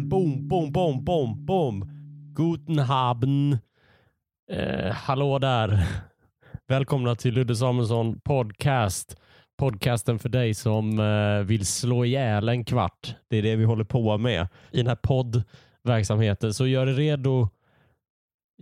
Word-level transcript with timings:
bam, 0.00 0.08
boom, 0.08 0.48
boom, 0.48 0.72
boom, 0.72 1.04
boom, 1.04 1.46
boom. 1.46 1.90
Guten 2.34 2.78
Habn. 2.78 3.58
Eh, 4.50 4.92
hallå 4.92 5.38
där. 5.38 5.86
Välkomna 6.68 7.14
till 7.14 7.34
Ludde 7.34 7.56
Samuelsson 7.56 8.20
podcast. 8.20 9.16
Podcasten 9.56 10.18
för 10.18 10.28
dig 10.28 10.54
som 10.54 10.98
eh, 10.98 11.46
vill 11.46 11.66
slå 11.66 12.04
ihjäl 12.04 12.48
en 12.48 12.64
kvart. 12.64 13.14
Det 13.28 13.36
är 13.36 13.42
det 13.42 13.56
vi 13.56 13.64
håller 13.64 13.84
på 13.84 14.18
med 14.18 14.48
i 14.70 14.76
den 14.76 14.86
här 14.86 14.98
poddverksamheten. 15.02 16.54
Så 16.54 16.66
gör 16.66 16.86
dig 16.86 16.94
redo. 16.94 17.48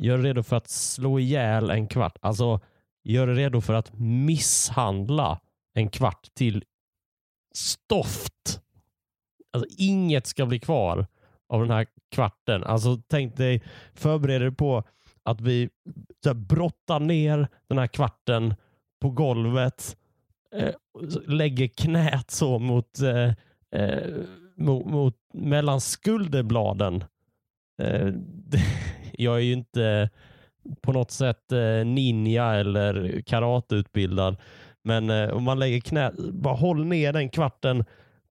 Gör 0.01 0.19
dig 0.19 0.27
redo 0.27 0.43
för 0.43 0.57
att 0.57 0.69
slå 0.69 1.19
ihjäl 1.19 1.71
en 1.71 1.89
kvart. 1.89 2.19
Alltså, 2.21 2.61
gör 3.05 3.27
dig 3.27 3.37
redo 3.37 3.61
för 3.61 3.75
att 3.75 3.99
misshandla 3.99 5.41
en 5.75 5.89
kvart 5.89 6.35
till 6.35 6.65
stoft. 7.55 8.61
Alltså, 9.53 9.75
inget 9.79 10.27
ska 10.27 10.47
bli 10.47 10.59
kvar 10.59 11.07
av 11.53 11.61
den 11.61 11.71
här 11.71 11.87
kvarten. 12.15 12.65
Alltså, 12.65 12.97
tänk 13.09 13.37
dig, 13.37 13.63
förbered 13.95 14.41
dig 14.41 14.51
på 14.51 14.85
att 15.23 15.41
vi 15.41 15.69
så 16.23 16.29
här, 16.29 16.35
brottar 16.35 17.01
ner 17.01 17.49
den 17.69 17.79
här 17.79 17.87
kvarten 17.87 18.55
på 19.01 19.11
golvet, 19.11 19.97
eh, 20.55 20.75
lägger 21.27 21.67
knät 21.67 22.31
så 22.31 22.59
mot, 22.59 23.01
eh, 23.01 23.33
eh, 23.81 24.13
mot, 24.57 24.87
mot 24.87 25.17
mellan 25.35 25.81
skulderbladen. 25.81 27.05
Eh, 27.83 28.07
det, 28.25 28.59
jag 29.13 29.37
är 29.37 29.41
ju 29.41 29.53
inte 29.53 30.11
på 30.83 30.93
något 30.93 31.11
sätt 31.11 31.53
eh, 31.53 31.85
ninja 31.85 32.55
eller 32.55 33.23
karateutbildad, 33.27 34.37
men 34.85 35.11
eh, 35.11 35.31
om 35.31 35.45
man 35.45 35.59
lägger 35.59 35.81
knät, 35.81 36.15
bara 36.19 36.55
håll 36.55 36.85
ner 36.85 37.13
den 37.13 37.29
kvarten 37.29 37.85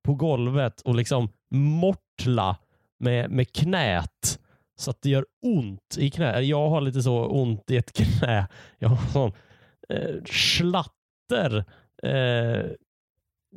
på 0.04 0.14
golvet 0.14 0.82
och 0.82 0.96
liksom 0.96 1.30
mortla 1.52 2.58
med, 3.02 3.32
med 3.32 3.52
knät 3.54 4.40
så 4.82 4.92
att 4.92 5.02
det 5.02 5.10
gör 5.10 5.26
ont 5.42 5.98
i 5.98 6.10
knät. 6.10 6.46
Jag 6.46 6.70
har 6.70 6.82
lite 6.82 7.02
så 7.02 7.26
ont 7.26 7.72
i 7.72 7.78
ett 7.78 7.94
knä. 7.94 8.48
Jag 8.80 8.90
har 8.90 9.08
sån 9.08 9.32
eh, 9.90 10.24
slatter, 10.26 11.66
eh, 12.04 12.66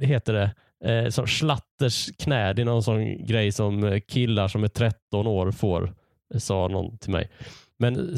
heter 0.00 0.32
det. 0.32 0.54
Eh, 0.84 1.08
som 1.10 1.26
slatters 1.26 2.10
knä. 2.16 2.52
Det 2.52 2.62
är 2.62 2.66
någon 2.66 2.82
sån 2.82 3.26
grej 3.26 3.52
som 3.52 3.84
eh, 3.84 4.00
killar 4.00 4.48
som 4.48 4.64
är 4.64 4.68
13 4.68 5.26
år 5.26 5.50
får, 5.50 5.94
eh, 6.34 6.38
sa 6.38 6.68
någon 6.68 6.98
till 6.98 7.10
mig. 7.10 7.30
Men 7.78 8.10
eh, 8.10 8.16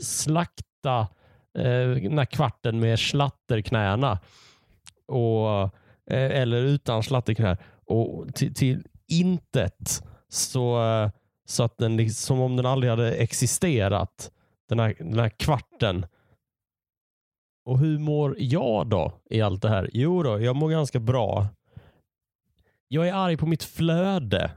slakta 0.00 1.08
eh, 1.58 1.88
den 1.88 2.18
här 2.18 2.24
kvarten 2.24 2.80
med 2.80 2.98
slatterknäna 2.98 4.18
och, 5.06 5.62
eh, 6.10 6.40
eller 6.40 6.62
utan 6.62 7.02
slatterknä 7.02 7.56
och 7.84 8.34
till, 8.34 8.54
till 8.54 8.82
intet 9.08 10.02
så 10.28 10.78
så 11.46 11.62
att 11.62 11.78
den 11.78 12.10
som 12.10 12.40
om 12.40 12.56
den 12.56 12.66
aldrig 12.66 12.90
hade 12.90 13.14
existerat. 13.14 14.30
Den 14.68 14.78
här, 14.78 14.94
den 14.98 15.18
här 15.18 15.28
kvarten. 15.28 16.06
Och 17.64 17.78
hur 17.78 17.98
mår 17.98 18.36
jag 18.38 18.86
då 18.86 19.12
i 19.30 19.40
allt 19.40 19.62
det 19.62 19.68
här? 19.68 19.90
Jo 19.92 20.22
då, 20.22 20.40
jag 20.40 20.56
mår 20.56 20.70
ganska 20.70 21.00
bra. 21.00 21.46
Jag 22.88 23.08
är 23.08 23.12
arg 23.12 23.36
på 23.36 23.46
mitt 23.46 23.62
flöde. 23.64 24.50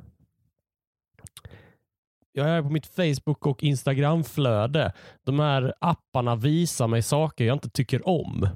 Jag 2.31 2.47
är 2.47 2.51
arg 2.51 2.63
på 2.63 2.69
mitt 2.69 2.85
Facebook 2.85 3.45
och 3.45 3.63
Instagram-flöde. 3.63 4.93
De 5.23 5.39
här 5.39 5.73
apparna 5.79 6.35
visar 6.35 6.87
mig 6.87 7.01
saker 7.01 7.45
jag 7.45 7.55
inte 7.55 7.69
tycker 7.69 8.07
om. 8.07 8.49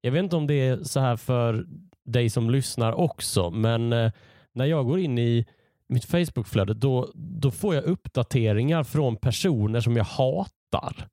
Jag 0.00 0.12
vet 0.12 0.22
inte 0.22 0.36
om 0.36 0.46
det 0.46 0.54
är 0.54 0.82
så 0.84 1.00
här 1.00 1.16
för 1.16 1.66
dig 2.04 2.30
som 2.30 2.50
lyssnar 2.50 2.92
också, 2.92 3.50
men 3.50 3.92
eh, 3.92 4.12
när 4.58 4.64
jag 4.64 4.86
går 4.86 4.98
in 4.98 5.18
i 5.18 5.46
mitt 5.88 6.04
Facebookflöde, 6.04 6.74
då, 6.74 7.10
då 7.14 7.50
får 7.50 7.74
jag 7.74 7.84
uppdateringar 7.84 8.84
från 8.84 9.16
personer 9.16 9.80
som 9.80 9.96
jag 9.96 10.04
hatar. 10.04 11.08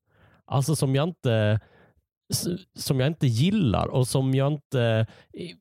Alltså 0.46 0.76
som 0.76 0.96
jag 0.96 1.10
inte 1.10 1.60
som 2.76 3.00
jag 3.00 3.08
inte 3.08 3.28
gillar 3.28 3.88
och 3.88 4.08
som 4.08 4.36
jag 4.36 4.54
inte, 4.54 5.06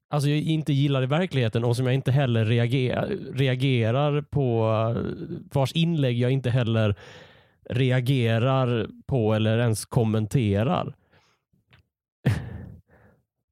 alltså 0.08 0.28
jag 0.28 0.38
inte 0.38 0.72
gillar 0.72 1.02
i 1.02 1.06
verkligheten 1.06 1.64
och 1.64 1.76
som 1.76 1.86
jag 1.86 1.94
inte 1.94 2.12
heller 2.12 2.44
reagerar, 2.44 3.06
reagerar 3.32 4.22
på, 4.22 4.68
vars 5.52 5.72
inlägg 5.72 6.18
jag 6.18 6.30
inte 6.30 6.50
heller 6.50 6.94
reagerar 7.70 8.88
på 9.06 9.34
eller 9.34 9.58
ens 9.58 9.84
kommenterar. 9.84 10.94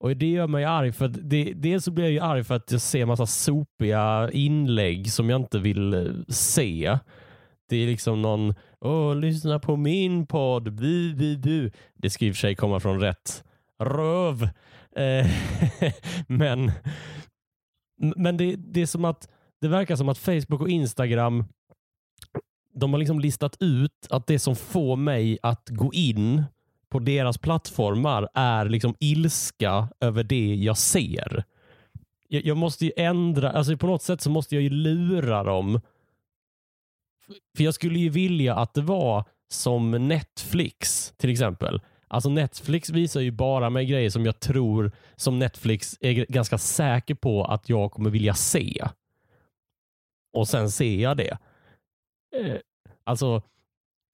Och 0.03 0.17
Det 0.17 0.31
gör 0.31 0.47
mig 0.47 0.65
arg. 0.65 0.93
för 0.93 1.09
det, 1.09 1.53
Dels 1.53 1.85
så 1.85 1.91
blir 1.91 2.05
jag 2.05 2.13
ju 2.13 2.21
arg 2.21 2.45
för 2.45 2.55
att 2.55 2.73
jag 2.73 2.81
ser 2.81 3.07
massa 3.07 3.27
sopiga 3.27 4.31
inlägg 4.33 5.13
som 5.13 5.31
jag 5.31 5.41
inte 5.41 5.59
vill 5.59 5.95
eh, 5.95 6.13
se. 6.29 6.99
Det 7.69 7.77
är 7.77 7.87
liksom 7.87 8.23
någon, 8.23 8.55
åh, 8.81 9.17
lyssna 9.17 9.59
på 9.59 9.77
min 9.77 10.27
podd, 10.27 10.73
bu, 10.73 11.15
bu, 11.15 11.37
bu. 11.37 11.71
Det 11.95 12.11
ska 12.11 12.25
i 12.25 12.31
och 12.31 12.35
för 12.35 12.41
sig 12.41 12.55
komma 12.55 12.81
från 12.81 13.01
rätt 13.01 13.45
röv. 13.83 14.43
Eh, 14.97 15.27
men 16.27 16.73
men 18.17 18.37
det, 18.37 18.57
det 18.57 18.81
är 18.81 18.87
som 18.87 19.05
att 19.05 19.29
det 19.61 19.69
verkar 19.69 19.97
som 19.97 20.09
att 20.09 20.19
Facebook 20.19 20.61
och 20.61 20.71
Instagram 20.71 21.45
de 22.75 22.93
har 22.93 22.99
liksom 22.99 23.21
listat 23.21 23.57
ut 23.61 24.07
att 24.11 24.27
det 24.27 24.39
som 24.39 24.57
får 24.57 24.97
mig 24.97 25.39
att 25.43 25.69
gå 25.69 25.93
in 25.93 26.45
på 26.93 26.99
deras 26.99 27.39
plattformar 27.39 28.29
är 28.35 28.69
liksom 28.69 28.95
ilska 28.99 29.89
över 30.01 30.25
det 30.25 30.55
jag 30.55 30.79
ser. 30.79 31.45
Jag, 32.29 32.45
jag 32.45 32.57
måste 32.57 32.85
ju 32.85 32.93
ändra, 32.97 33.51
alltså 33.51 33.77
på 33.77 33.87
något 33.87 34.03
sätt 34.03 34.21
så 34.21 34.31
måste 34.31 34.55
jag 34.55 34.63
ju 34.63 34.71
lura 34.71 35.43
dem. 35.45 35.81
För 37.57 37.65
jag 37.65 37.75
skulle 37.75 37.99
ju 37.99 38.09
vilja 38.09 38.55
att 38.55 38.75
det 38.75 38.83
var 38.83 39.25
som 39.49 39.91
Netflix 39.91 41.13
till 41.17 41.31
exempel. 41.31 41.81
Alltså 42.09 42.31
Netflix 42.31 42.91
visar 42.91 43.21
ju 43.21 43.31
bara 43.31 43.71
mig 43.71 43.87
grejer 43.87 44.11
som 44.11 44.27
jag 44.27 44.41
tror 44.41 44.93
som 45.17 45.39
Netflix 45.39 45.97
är 46.01 46.13
ganska 46.13 46.59
säker 46.59 47.15
på 47.15 47.45
att 47.45 47.69
jag 47.69 47.93
kommer 47.93 48.11
vilja 48.11 48.35
se. 48.35 48.85
Och 50.33 50.49
sen 50.49 50.71
ser 50.71 51.01
jag 51.01 51.17
det. 51.17 51.39
Eh, 52.37 52.57
alltså, 53.05 53.43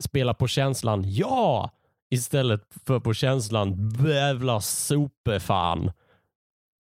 spela 0.04 0.34
på 0.34 0.48
känslan. 0.48 1.02
Ja, 1.06 1.70
istället 2.10 2.60
för 2.86 3.00
på 3.00 3.14
känslan 3.14 3.90
jävla 4.06 4.60
superfan. 4.60 5.92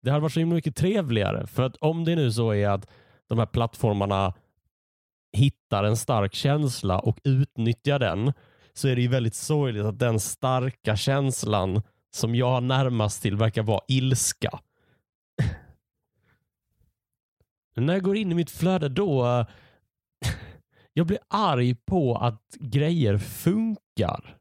Det 0.03 0.09
hade 0.09 0.21
varit 0.21 0.33
så 0.33 0.39
himla 0.39 0.55
mycket 0.55 0.75
trevligare. 0.75 1.47
För 1.47 1.63
att 1.63 1.75
om 1.75 2.05
det 2.05 2.15
nu 2.15 2.31
så 2.31 2.53
är 2.53 2.69
att 2.69 2.89
de 3.29 3.39
här 3.39 3.45
plattformarna 3.45 4.33
hittar 5.37 5.83
en 5.83 5.97
stark 5.97 6.33
känsla 6.33 6.99
och 6.99 7.19
utnyttjar 7.23 7.99
den 7.99 8.33
så 8.73 8.87
är 8.87 8.95
det 8.95 9.01
ju 9.01 9.07
väldigt 9.07 9.35
sorgligt 9.35 9.85
att 9.85 9.99
den 9.99 10.19
starka 10.19 10.95
känslan 10.95 11.81
som 12.13 12.35
jag 12.35 12.49
har 12.49 12.61
närmast 12.61 13.21
till 13.21 13.38
verkar 13.38 13.63
vara 13.63 13.81
ilska. 13.88 14.59
När 17.75 17.93
jag 17.93 18.03
går 18.03 18.17
in 18.17 18.31
i 18.31 18.35
mitt 18.35 18.51
flöde 18.51 18.89
då 18.89 19.25
eh, 19.25 19.45
jag 20.93 21.07
blir 21.07 21.19
arg 21.27 21.75
på 21.75 22.15
att 22.15 22.57
grejer 22.59 23.17
funkar. 23.17 24.41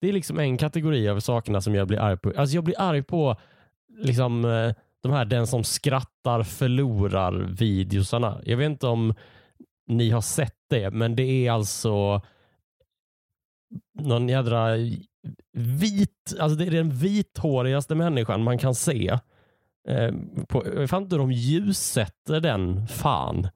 Det 0.00 0.08
är 0.08 0.12
liksom 0.12 0.38
en 0.38 0.58
kategori 0.58 1.08
av 1.08 1.20
sakerna 1.20 1.60
som 1.60 1.74
jag 1.74 1.88
blir 1.88 1.98
arg 1.98 2.16
på. 2.16 2.32
Alltså 2.36 2.54
jag 2.54 2.64
blir 2.64 2.80
arg 2.80 3.02
på 3.02 3.36
liksom 3.98 4.44
eh, 4.44 4.74
de 5.02 5.12
här 5.12 5.24
den 5.24 5.46
som 5.46 5.64
skrattar 5.64 6.42
förlorar 6.42 7.32
videosarna. 7.58 8.40
Jag 8.44 8.56
vet 8.56 8.66
inte 8.66 8.86
om 8.86 9.14
ni 9.86 10.10
har 10.10 10.20
sett 10.20 10.56
det, 10.70 10.90
men 10.90 11.16
det 11.16 11.46
är 11.46 11.52
alltså 11.52 12.22
någon 14.00 14.28
jädra 14.28 14.68
vit, 15.52 16.34
alltså 16.40 16.58
det 16.58 16.66
är 16.66 16.70
den 16.70 16.90
vithårigaste 16.90 17.94
människan 17.94 18.42
man 18.42 18.58
kan 18.58 18.74
se. 18.74 19.18
Eh, 19.88 20.14
på, 20.48 20.66
jag 20.76 20.90
fan 20.90 21.02
inte 21.02 21.14
hur 21.14 21.20
de 21.20 21.32
ljussätter 21.32 22.40
den 22.40 22.86
fan. 22.86 23.48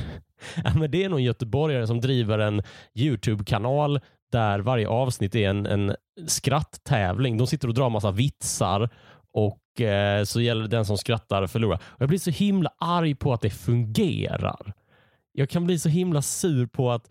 ja, 0.64 0.74
men 0.74 0.90
det 0.90 1.04
är 1.04 1.08
någon 1.08 1.22
göteborgare 1.22 1.86
som 1.86 2.00
driver 2.00 2.38
en 2.38 2.62
YouTube-kanal 2.94 4.00
där 4.32 4.58
varje 4.58 4.88
avsnitt 4.88 5.34
är 5.34 5.48
en, 5.48 5.66
en 5.66 5.96
skratttävling. 6.26 7.38
De 7.38 7.46
sitter 7.46 7.68
och 7.68 7.74
drar 7.74 7.90
massa 7.90 8.10
vitsar 8.10 8.90
och 9.32 9.80
eh, 9.80 10.24
så 10.24 10.40
gäller 10.40 10.62
det 10.62 10.68
den 10.68 10.84
som 10.84 10.98
skrattar 10.98 11.46
förlorar. 11.46 11.76
Och 11.76 12.00
jag 12.00 12.08
blir 12.08 12.18
så 12.18 12.30
himla 12.30 12.70
arg 12.78 13.14
på 13.14 13.32
att 13.32 13.40
det 13.40 13.50
fungerar. 13.50 14.72
Jag 15.32 15.50
kan 15.50 15.66
bli 15.66 15.78
så 15.78 15.88
himla 15.88 16.22
sur 16.22 16.66
på 16.66 16.90
att 16.90 17.10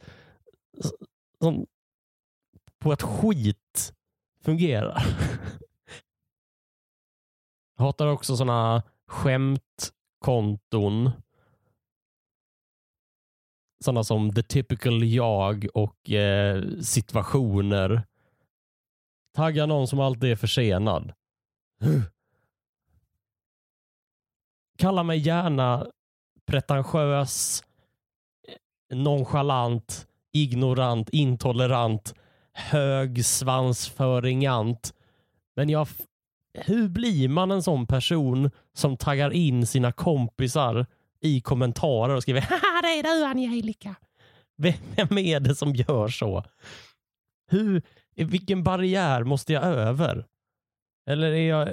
som, 1.39 1.65
på 2.79 2.91
att 2.91 3.01
skit 3.01 3.93
fungerar. 4.43 5.03
Jag 7.77 7.83
hatar 7.85 8.07
också 8.07 8.37
sådana 8.37 8.83
skämtkonton 9.07 11.11
sådana 13.85 14.03
som 14.03 14.33
the 14.33 14.43
typical 14.43 15.03
jag 15.03 15.67
och 15.73 16.11
eh, 16.11 16.63
situationer. 16.81 18.03
Tagga 19.35 19.65
någon 19.65 19.87
som 19.87 19.99
alltid 19.99 20.31
är 20.31 20.35
försenad. 20.35 21.13
Kalla 24.77 25.03
mig 25.03 25.19
gärna 25.19 25.87
pretentiös 26.45 27.63
eh, 28.47 28.97
nonchalant, 28.97 30.07
ignorant, 30.33 31.09
intolerant, 31.09 32.13
hög 32.53 33.25
svansföringant. 33.25 34.93
Men 35.55 35.69
jag, 35.69 35.87
hur 36.53 36.89
blir 36.89 37.29
man 37.29 37.51
en 37.51 37.63
sån 37.63 37.87
person 37.87 38.51
som 38.73 38.97
taggar 38.97 39.33
in 39.33 39.67
sina 39.67 39.91
kompisar 39.91 40.85
i 41.21 41.41
kommentarer 41.41 42.15
och 42.15 42.21
skriver 42.21 42.41
Haha, 42.49 42.78
är 42.89 43.03
du 43.03 43.25
Angelica. 43.25 43.95
Vem 44.57 45.17
är 45.17 45.39
det 45.39 45.55
som 45.55 45.75
gör 45.75 46.07
så? 46.07 46.43
Hur, 47.51 47.81
vilken 48.15 48.63
barriär 48.63 49.23
måste 49.23 49.53
jag 49.53 49.63
över? 49.63 50.25
Eller 51.09 51.31
är 51.31 51.49
jag... 51.49 51.69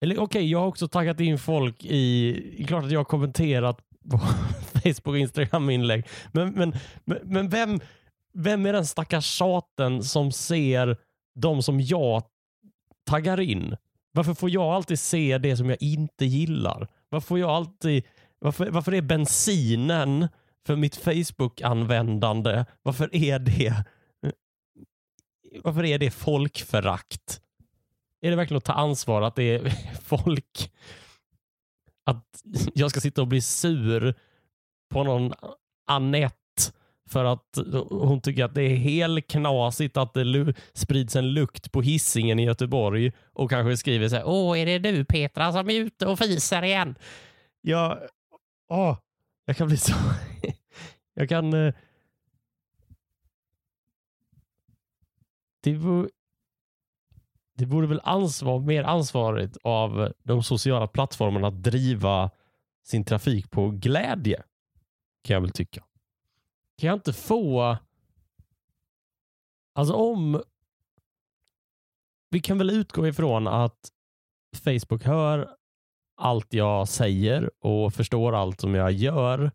Eller 0.00 0.14
okej, 0.14 0.24
okay, 0.24 0.42
jag 0.42 0.58
har 0.58 0.66
också 0.66 0.88
taggat 0.88 1.20
in 1.20 1.38
folk 1.38 1.84
i... 1.84 2.64
Klart 2.68 2.84
att 2.84 2.90
jag 2.90 3.00
har 3.00 3.04
kommenterat 3.04 3.78
på 4.10 4.18
Facebook 4.82 5.06
och 5.06 5.18
Instagram-inlägg. 5.18 6.06
Men, 6.32 6.52
men, 6.52 6.74
men, 7.04 7.18
men 7.22 7.48
vem, 7.48 7.80
vem 8.34 8.66
är 8.66 8.72
den 8.72 8.86
stackars 8.86 9.26
tjaten 9.26 10.02
som 10.02 10.32
ser 10.32 10.96
de 11.34 11.62
som 11.62 11.80
jag 11.80 12.22
taggar 13.06 13.40
in? 13.40 13.76
Varför 14.12 14.34
får 14.34 14.50
jag 14.50 14.64
alltid 14.64 14.98
se 14.98 15.38
det 15.38 15.56
som 15.56 15.68
jag 15.68 15.82
inte 15.82 16.24
gillar? 16.24 16.88
Varför 17.08 17.26
får 17.26 17.38
jag 17.38 17.50
alltid... 17.50 18.04
Varför, 18.38 18.70
varför 18.70 18.94
är 18.94 19.02
bensinen 19.02 20.28
för 20.66 20.76
mitt 20.76 20.96
Facebook-användande, 20.96 22.64
varför 22.82 23.14
är 23.14 23.38
det 23.38 23.84
varför 25.62 25.84
är 25.84 25.98
det 25.98 26.10
folkförakt? 26.10 27.40
Är 28.20 28.30
det 28.30 28.36
verkligen 28.36 28.58
att 28.58 28.64
ta 28.64 28.72
ansvar 28.72 29.22
att 29.22 29.36
det 29.36 29.42
är 29.42 29.70
folk 30.02 30.72
att 32.06 32.42
jag 32.74 32.90
ska 32.90 33.00
sitta 33.00 33.20
och 33.20 33.28
bli 33.28 33.40
sur 33.40 34.14
på 34.90 35.04
någon 35.04 35.32
Annette 35.86 36.34
för 37.10 37.24
att 37.24 37.58
hon 37.90 38.20
tycker 38.20 38.44
att 38.44 38.54
det 38.54 38.62
är 38.62 38.76
helt 38.76 39.28
knasigt 39.30 39.96
att 39.96 40.14
det 40.14 40.54
sprids 40.72 41.16
en 41.16 41.32
lukt 41.32 41.72
på 41.72 41.82
hissingen 41.82 42.38
i 42.38 42.44
Göteborg 42.44 43.12
och 43.32 43.50
kanske 43.50 43.76
skriver 43.76 44.08
så 44.08 44.16
här, 44.16 44.26
Åh, 44.26 44.60
är 44.60 44.66
det 44.66 44.78
du 44.78 45.04
Petra 45.04 45.52
som 45.52 45.70
är 45.70 45.74
ute 45.74 46.06
och 46.06 46.18
fiser 46.18 46.62
igen? 46.62 46.94
Jag, 47.60 47.98
åh, 48.68 48.98
jag 49.44 49.56
kan 49.56 49.68
bli 49.68 49.76
så... 49.76 49.94
jag 51.14 51.28
kan... 51.28 51.52
Eh, 51.52 51.74
det, 55.60 55.74
vore, 55.74 56.08
det 57.54 57.64
vore 57.64 57.86
väl 57.86 58.00
ansvar, 58.04 58.60
mer 58.60 58.84
ansvarigt 58.84 59.56
av 59.62 60.12
de 60.22 60.42
sociala 60.42 60.86
plattformarna 60.86 61.48
att 61.48 61.62
driva 61.62 62.30
sin 62.82 63.04
trafik 63.04 63.50
på 63.50 63.70
glädje. 63.70 64.42
Kan 65.22 65.34
jag 65.34 65.40
väl 65.40 65.50
tycka. 65.50 65.84
Kan 66.78 66.88
jag 66.88 66.96
inte 66.96 67.12
få... 67.12 67.76
Alltså 69.74 69.94
om... 69.94 70.42
Vi 72.30 72.40
kan 72.40 72.58
väl 72.58 72.70
utgå 72.70 73.06
ifrån 73.06 73.46
att 73.46 73.92
Facebook 74.64 75.04
hör 75.04 75.56
allt 76.18 76.54
jag 76.54 76.88
säger 76.88 77.50
och 77.60 77.94
förstår 77.94 78.34
allt 78.34 78.60
som 78.60 78.74
jag 78.74 78.92
gör 78.92 79.50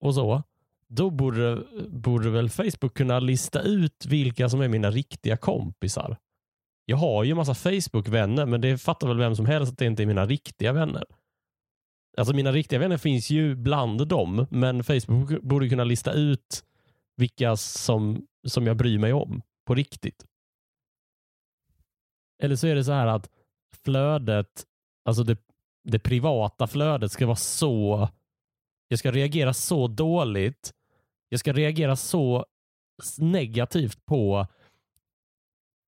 och 0.00 0.14
så, 0.14 0.42
då 0.88 1.10
borde, 1.10 1.62
borde 1.88 2.30
väl 2.30 2.50
Facebook 2.50 2.94
kunna 2.94 3.20
lista 3.20 3.62
ut 3.62 4.06
vilka 4.06 4.48
som 4.48 4.60
är 4.60 4.68
mina 4.68 4.90
riktiga 4.90 5.36
kompisar. 5.36 6.16
Jag 6.84 6.96
har 6.96 7.24
ju 7.24 7.34
massa 7.34 7.54
Facebook-vänner, 7.54 8.46
men 8.46 8.60
det 8.60 8.78
fattar 8.78 9.08
väl 9.08 9.18
vem 9.18 9.36
som 9.36 9.46
helst 9.46 9.72
att 9.72 9.78
det 9.78 9.86
inte 9.86 10.02
är 10.02 10.06
mina 10.06 10.26
riktiga 10.26 10.72
vänner. 10.72 11.04
Alltså 12.16 12.34
mina 12.34 12.52
riktiga 12.52 12.78
vänner 12.78 12.96
finns 12.96 13.30
ju 13.30 13.54
bland 13.54 14.08
dem, 14.08 14.46
men 14.50 14.84
Facebook 14.84 15.42
borde 15.42 15.68
kunna 15.68 15.84
lista 15.84 16.12
ut 16.12 16.64
vilka 17.16 17.56
som, 17.56 18.26
som 18.48 18.66
jag 18.66 18.76
bryr 18.76 18.98
mig 18.98 19.12
om 19.12 19.42
på 19.66 19.74
riktigt. 19.74 20.26
Eller 22.42 22.56
så 22.56 22.66
är 22.66 22.74
det 22.74 22.84
så 22.84 22.92
här 22.92 23.06
att 23.06 23.30
flödet, 23.84 24.66
alltså 25.04 25.22
det, 25.22 25.38
det 25.84 25.98
privata 25.98 26.66
flödet 26.66 27.12
ska 27.12 27.26
vara 27.26 27.36
så... 27.36 28.08
Jag 28.88 28.98
ska 28.98 29.12
reagera 29.12 29.54
så 29.54 29.88
dåligt. 29.88 30.72
Jag 31.28 31.40
ska 31.40 31.52
reagera 31.52 31.96
så 31.96 32.46
negativt 33.18 34.06
på 34.06 34.46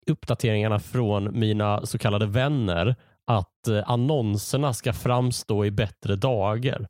uppdateringarna 0.07 0.79
från 0.79 1.39
mina 1.39 1.87
så 1.87 1.99
kallade 1.99 2.27
vänner 2.27 2.97
att 3.25 3.69
eh, 3.69 3.91
annonserna 3.91 4.75
ska 4.75 4.93
framstå 4.93 5.65
i 5.65 5.71
bättre 5.71 6.17
dagar. 6.17 6.89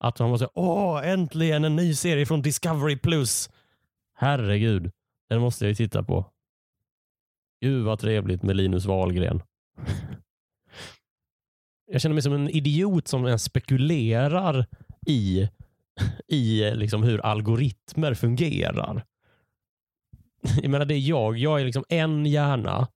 Att 0.00 0.20
man 0.20 0.30
måste 0.30 0.44
säga 0.44 0.52
åh, 0.54 1.08
äntligen 1.08 1.64
en 1.64 1.76
ny 1.76 1.94
serie 1.94 2.26
från 2.26 2.42
Discovery 2.42 2.96
Plus. 2.98 3.50
Herregud, 4.14 4.90
den 5.28 5.40
måste 5.40 5.64
jag 5.64 5.68
ju 5.68 5.74
titta 5.74 6.02
på. 6.02 6.24
Gud 7.60 7.84
vad 7.84 7.98
trevligt 7.98 8.42
med 8.42 8.56
Linus 8.56 8.86
Wahlgren. 8.86 9.42
jag 11.90 12.00
känner 12.00 12.14
mig 12.14 12.22
som 12.22 12.32
en 12.32 12.48
idiot 12.48 13.08
som 13.08 13.38
spekulerar 13.38 14.66
i, 15.06 15.48
i 16.28 16.70
liksom 16.70 17.02
hur 17.02 17.20
algoritmer 17.20 18.14
fungerar. 18.14 19.04
Jag 20.62 20.70
menar, 20.70 20.86
det 20.86 20.94
är 20.94 21.08
jag. 21.08 21.38
Jag 21.38 21.60
är 21.60 21.64
liksom 21.64 21.84
en 21.88 22.26
hjärna 22.26 22.88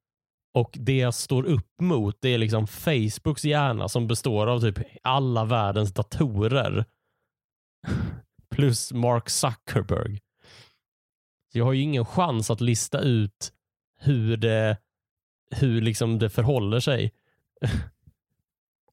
och 0.54 0.78
det 0.80 0.96
jag 0.96 1.14
står 1.14 1.44
upp 1.44 1.80
mot 1.80 2.16
det 2.20 2.28
är 2.28 2.38
liksom 2.38 2.66
Facebooks 2.66 3.44
hjärna 3.44 3.88
som 3.88 4.06
består 4.06 4.46
av 4.46 4.60
typ 4.60 4.78
alla 5.02 5.44
världens 5.44 5.94
datorer. 5.94 6.84
Plus 8.50 8.92
Mark 8.92 9.30
Zuckerberg. 9.30 10.20
Så 11.52 11.58
jag 11.58 11.64
har 11.64 11.72
ju 11.72 11.82
ingen 11.82 12.04
chans 12.04 12.50
att 12.50 12.60
lista 12.60 13.00
ut 13.00 13.52
hur 13.98 14.36
det, 14.36 14.78
hur 15.50 15.80
liksom 15.80 16.18
det 16.18 16.30
förhåller 16.30 16.80
sig. 16.80 17.12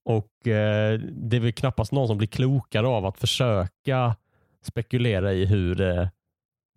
Och 0.06 0.48
eh, 0.48 1.00
det 1.00 1.36
är 1.38 1.40
väl 1.42 1.54
knappast 1.54 1.92
någon 1.92 2.08
som 2.08 2.18
blir 2.18 2.28
klokare 2.28 2.88
av 2.88 3.06
att 3.06 3.18
försöka 3.18 4.16
spekulera 4.62 5.34
i 5.34 5.46
hur 5.46 5.76
det 5.76 6.12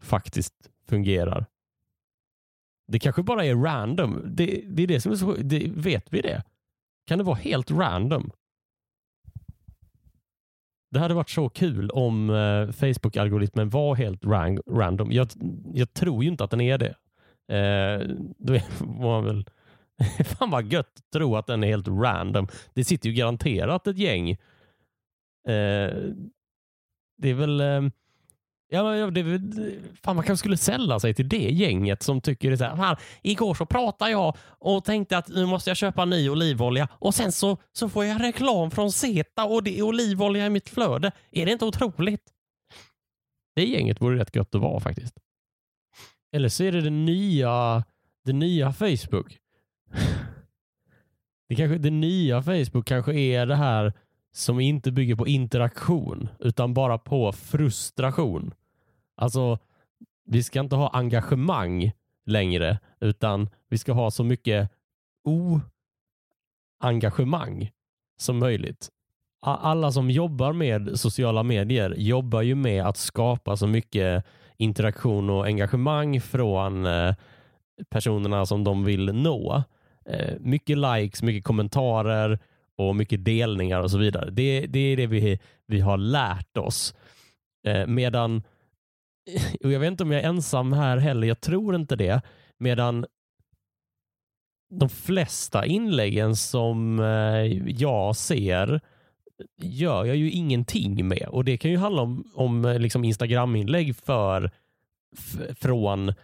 faktiskt 0.00 0.54
fungerar. 0.88 1.46
Det 2.88 2.98
kanske 2.98 3.22
bara 3.22 3.44
är 3.44 3.54
random. 3.54 4.22
Det, 4.24 4.64
det 4.66 4.82
är 4.82 4.86
det 4.86 5.00
som 5.00 5.12
är 5.12 5.16
så 5.16 5.32
det, 5.32 5.69
Vet 5.69 6.12
vi 6.12 6.20
det? 6.20 6.42
Kan 7.06 7.19
det 7.19 7.24
vara 7.24 7.36
helt 7.36 7.70
random? 7.70 8.30
Det 10.90 10.98
hade 10.98 11.14
varit 11.14 11.30
så 11.30 11.49
kul 11.49 11.90
om 11.90 12.30
eh, 12.30 12.68
Facebook-algoritmen 12.73 13.70
var 13.70 13.94
helt 13.94 14.25
ran 14.25 14.61
random. 14.66 15.12
Jag, 15.12 15.28
jag, 15.75 15.94
tror 15.94 16.25
ju 16.25 16.30
inte 16.30 16.44
att 16.44 16.50
den 16.50 16.61
är 16.61 16.78
det. 16.78 16.94
Eh, 17.56 18.08
då 18.38 18.54
är 18.54 18.62
man 19.02 19.25
väl 19.25 19.44
Fan 20.38 20.50
vad 20.50 20.73
gött 20.73 20.99
att 20.99 21.11
tro 21.12 21.37
att 21.37 21.47
den 21.47 21.64
är 21.64 21.68
helt 21.68 21.88
random. 21.88 22.49
Det 22.75 22.85
sitter 22.85 23.09
ju 23.09 23.14
garanterat 23.14 23.87
ett 23.87 23.99
gäng. 23.99 24.30
Eh, 24.30 24.37
det 27.18 27.28
är 27.28 27.35
väl... 27.35 27.61
Eh, 27.61 27.82
ja, 28.68 29.11
det, 29.11 29.40
fan, 30.02 30.16
man 30.16 30.25
kanske 30.25 30.37
skulle 30.37 30.56
sälla 30.56 31.00
sig 31.00 31.14
till 31.14 31.28
det 31.28 31.50
gänget 31.50 32.02
som 32.02 32.21
tycker 32.21 32.49
det 32.49 32.54
är 32.54 32.56
så 32.56 32.64
här, 32.64 32.76
fan, 32.76 32.97
igår 33.23 33.54
så 33.54 33.66
pratade 33.66 34.11
jag 34.11 34.37
och 34.59 34.85
tänkte 34.85 35.18
att 35.18 35.28
nu 35.28 35.47
måste 35.47 35.71
jag 35.71 35.76
köpa 35.76 36.04
ny 36.04 36.30
olivolja 36.30 36.88
och 36.92 37.14
sen 37.14 37.32
så, 37.32 37.56
så 37.73 37.88
får 37.88 38.04
jag 38.04 38.23
reklam 38.23 38.71
från 38.71 38.92
Zeta 38.92 39.44
och 39.44 39.62
det 39.62 39.78
är 39.78 39.82
olivolja 39.82 40.47
i 40.47 40.50
mitt 40.50 40.68
flöde. 40.68 41.12
Är 41.30 41.47
det 41.47 41.52
inte 41.52 41.64
otroligt? 41.64 42.23
Det 43.54 43.64
gänget 43.64 44.00
vore 44.00 44.18
rätt 44.18 44.37
gött 44.37 44.54
att 44.54 44.61
vara 44.61 44.80
faktiskt. 44.80 45.14
Eller 46.32 46.49
så 46.49 46.64
är 46.64 46.73
det 46.73 46.80
det 46.80 46.90
nya, 46.90 47.85
det 48.25 48.32
nya 48.32 48.73
Facebook. 48.73 49.41
Det, 51.49 51.56
kanske, 51.56 51.78
det 51.78 51.90
nya 51.90 52.42
Facebook 52.42 52.87
kanske 52.87 53.14
är 53.14 53.46
det 53.46 53.56
här 53.56 53.92
som 54.32 54.61
inte 54.61 54.92
bygger 54.92 55.16
på 55.16 55.26
interaktion 55.26 56.28
utan 56.38 56.75
bara 56.75 56.99
på 56.99 57.32
frustration. 57.32 58.54
Alltså, 59.16 59.58
vi 60.25 60.42
ska 60.42 60.61
inte 60.61 60.76
ha 60.76 60.88
engagemang 60.88 61.92
längre 62.26 62.78
utan 63.00 63.49
vi 63.68 63.78
ska 63.78 63.92
ha 63.92 64.11
så 64.11 64.25
mycket 64.25 64.70
o-engagemang 65.25 67.70
som 68.16 68.38
möjligt. 68.38 68.88
Alla 69.40 69.92
som 69.92 70.11
jobbar 70.11 70.52
med 70.52 71.00
sociala 71.00 71.42
medier 71.42 71.94
jobbar 71.99 72.42
ju 72.42 72.54
med 72.54 72.87
att 72.87 72.96
skapa 72.96 73.56
så 73.56 73.66
mycket 73.66 74.25
interaktion 74.56 75.30
och 75.30 75.46
engagemang 75.46 76.20
från 76.20 76.87
eh, 76.87 77.14
personerna 77.90 78.46
som 78.46 78.64
de 78.64 78.84
vill 78.84 79.12
nå. 79.12 79.64
Eh, 80.06 80.35
mycket 80.40 80.78
likes, 80.78 81.23
mycket 81.23 81.44
kommentarer 81.44 82.38
och 82.76 82.97
mycket 82.97 83.25
delningar 83.25 83.80
och 83.80 83.90
så 83.90 83.99
vidare. 83.99 84.30
Det, 84.30 84.66
det 84.66 84.78
är 84.78 84.97
det 84.97 85.06
vi, 85.06 85.38
vi 85.66 85.80
har 85.80 85.97
lärt 85.97 86.56
oss. 86.56 86.94
Eh, 87.66 87.87
medan, 87.87 88.42
och 89.64 89.73
jag 89.73 89.80
vet 89.80 89.90
inte 89.90 90.02
om 90.02 90.12
jag 90.12 90.23
är 90.23 90.28
ensam 90.28 90.73
här 90.73 90.97
heller, 90.97 91.28
jag 91.28 91.40
tror 91.40 91.75
inte 91.75 91.97
det, 91.97 92.23
medan 92.59 93.06
de 94.75 94.88
flesta 94.88 95.66
inläggen 95.66 96.37
som 96.37 97.00
eh, 97.00 97.71
jag 97.71 98.16
ser 98.16 98.80
gör 99.56 100.04
jag 100.04 100.16
ju 100.16 100.30
ingenting 100.30 101.09
med. 101.09 101.28
Och 101.28 101.44
Det 101.44 101.56
kan 101.56 101.71
ju 101.71 101.76
handla 101.76 102.02
om, 102.02 102.25
om 102.35 102.64
eh, 102.64 102.78
liksom 102.78 103.04
Instagram-inlägg 103.04 103.97
för, 103.97 104.50
från 105.54 106.14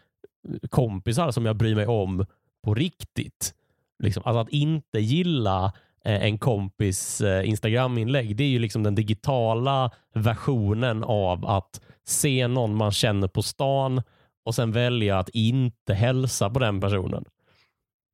kompisar 0.70 1.30
som 1.30 1.47
jag 1.47 1.56
bryr 1.56 1.75
mig 1.75 1.87
om 1.87 2.26
på 2.64 2.75
riktigt. 2.75 3.54
Liksom, 3.99 4.23
alltså 4.26 4.40
att 4.40 4.49
inte 4.49 4.99
gilla 4.99 5.73
eh, 6.05 6.25
en 6.25 6.38
kompis 6.38 7.21
eh, 7.21 7.49
Instagram-inlägg, 7.49 8.37
det 8.37 8.45
är 8.45 8.49
ju 8.49 8.59
liksom 8.59 8.83
den 8.83 8.95
digitala 8.95 9.90
versionen 10.14 11.05
av 11.05 11.47
att 11.47 11.81
se 12.07 12.49
någon 12.49 12.75
man 12.75 12.93
känner 12.93 13.28
på 13.28 13.43
stan 13.43 14.02
och 14.45 14.55
sen 14.55 14.73
välja 14.73 15.19
att 15.19 15.28
inte 15.28 15.95
hälsa 15.95 16.50
på 16.50 16.59
den 16.59 16.81
personen. 16.81 17.25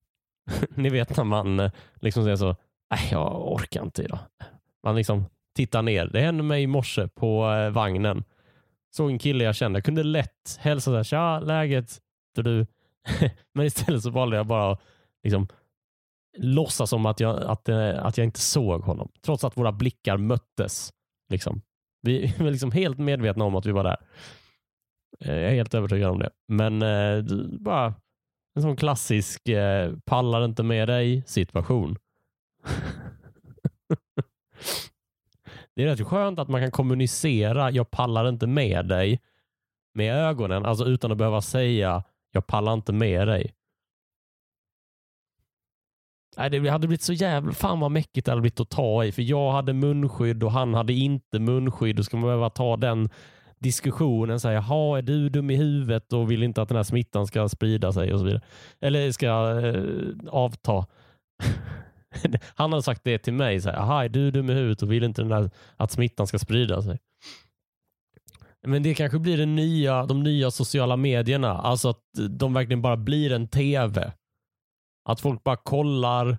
Ni 0.75 0.91
vet 0.91 1.17
när 1.17 1.25
man 1.25 1.61
eh, 1.61 1.73
liksom 2.01 2.25
säger 2.25 2.37
så, 2.37 2.57
nej 2.91 3.09
jag 3.11 3.53
orkar 3.53 3.83
inte 3.83 4.03
idag. 4.03 4.19
Man 4.83 4.97
liksom 4.97 5.25
tittar 5.57 5.83
ner. 5.83 6.07
Det 6.07 6.21
hände 6.21 6.43
mig 6.43 6.63
i 6.63 6.67
morse 6.67 7.09
på 7.09 7.41
vagnen. 7.73 8.25
Såg 8.97 9.11
en 9.11 9.19
kille 9.19 9.45
jag 9.45 9.57
kände, 9.57 9.77
jag 9.77 9.85
kunde 9.85 10.03
lätt 10.03 10.59
hälsa 10.59 10.91
så 10.91 10.97
här, 10.97 11.05
tja 11.05 11.41
läget? 11.41 11.99
Du? 12.35 12.67
Men 13.55 13.67
istället 13.67 14.03
så 14.03 14.11
valde 14.11 14.37
jag 14.37 14.47
bara 14.47 14.73
att 14.73 14.81
liksom, 15.23 15.49
låtsas 16.37 16.91
som 16.91 17.07
att 17.07 17.21
jag, 17.21 17.43
att, 17.43 17.69
eh, 17.69 18.05
att 18.05 18.19
jag 18.19 18.25
inte 18.25 18.41
såg 18.41 18.83
honom. 18.83 19.11
Trots 19.25 19.45
att 19.45 19.57
våra 19.57 19.73
blickar 19.73 20.17
möttes. 20.17 20.93
Liksom. 21.29 21.63
Vi 22.03 22.35
var 22.39 22.51
liksom 22.51 22.71
helt 22.71 22.99
medvetna 22.99 23.45
om 23.45 23.57
att 23.57 23.67
vi 23.67 23.73
var 23.73 23.85
där. 23.85 23.97
Eh, 25.21 25.35
jag 25.35 25.51
är 25.51 25.55
helt 25.55 25.75
övertygad 25.75 26.11
om 26.11 26.19
det. 26.19 26.31
Men 26.49 26.83
eh, 26.83 27.25
bara 27.61 27.95
en 28.55 28.63
sån 28.63 28.77
klassisk 28.77 29.49
eh, 29.49 29.93
pallar 30.05 30.45
inte 30.45 30.63
med 30.63 30.89
dig 30.89 31.23
situation. 31.27 31.97
det 35.75 35.83
är 35.83 35.87
rätt 35.87 36.07
skönt 36.07 36.39
att 36.39 36.49
man 36.49 36.61
kan 36.61 36.71
kommunicera 36.71 37.71
jag 37.71 37.91
pallar 37.91 38.29
inte 38.29 38.47
med 38.47 38.89
dig 38.89 39.21
med 39.95 40.15
ögonen, 40.15 40.65
alltså 40.65 40.85
utan 40.85 41.13
att 41.13 41.19
behöva 41.19 41.41
säga 41.41 42.05
jag 42.31 42.47
pallar 42.47 42.73
inte 42.73 42.93
med 42.93 43.29
dig. 43.29 43.55
Nej, 46.37 46.51
det 46.51 46.69
hade 46.69 46.87
blivit 46.87 47.03
så 47.03 47.13
jävla... 47.13 47.53
Fan 47.53 47.81
vad 47.81 47.91
mäckigt 47.91 48.27
det 48.27 48.33
hade 48.33 48.41
blivit 48.41 48.61
att 48.61 48.71
ta 48.71 49.05
i. 49.05 49.13
För 49.13 49.23
jag 49.23 49.53
hade 49.53 49.73
munskydd 49.73 50.43
och 50.43 50.53
han 50.53 50.75
hade 50.75 50.93
inte 50.93 51.39
munskydd. 51.39 51.97
Då 51.97 52.03
ska 52.03 52.17
man 52.17 52.27
behöva 52.27 52.51
ta 52.51 52.77
den 52.77 53.09
diskussionen. 53.59 54.41
Så 54.41 54.49
Jaha, 54.49 54.99
är 54.99 55.03
du 55.03 55.29
dum 55.29 55.51
i 55.51 55.57
huvudet 55.57 56.13
och 56.13 56.31
vill 56.31 56.43
inte 56.43 56.63
att 56.63 56.69
den 56.69 56.77
här 56.77 56.83
smittan 56.83 57.27
ska 57.27 57.49
sprida 57.49 57.93
sig 57.93 58.13
och 58.13 58.19
så 58.19 58.25
vidare. 58.25 58.43
Eller 58.81 59.13
ska 59.13 59.61
eh, 59.61 60.31
avta. 60.31 60.87
han 62.55 62.73
hade 62.73 62.83
sagt 62.83 63.05
det 63.05 63.19
till 63.19 63.33
mig. 63.33 63.61
Så 63.61 63.71
här, 63.71 63.77
Jaha, 63.77 64.05
är 64.05 64.09
du 64.09 64.31
dum 64.31 64.51
i 64.51 64.53
huvudet 64.53 64.83
och 64.83 64.93
vill 64.93 65.05
inte 65.05 65.23
den 65.23 65.33
här, 65.33 65.51
att 65.77 65.91
smittan 65.91 66.27
ska 66.27 66.39
sprida 66.39 66.83
sig. 66.83 66.99
Men 68.67 68.83
det 68.83 68.95
kanske 68.95 69.19
blir 69.19 69.39
det 69.39 69.47
nya, 69.47 70.07
de 70.07 70.23
nya 70.23 70.51
sociala 70.51 70.97
medierna. 70.97 71.53
Alltså 71.53 71.89
att 71.89 72.03
de 72.31 72.55
verkligen 72.55 72.83
bara 72.83 72.97
blir 72.97 73.33
en 73.33 73.49
tv. 73.49 74.13
Att 75.05 75.21
folk 75.21 75.45
bara 75.45 75.57
kollar 75.57 76.39